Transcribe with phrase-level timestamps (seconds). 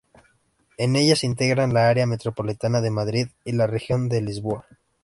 [0.79, 4.65] En ella se integran la área metropolitana de Madrid y la región de Lisboa.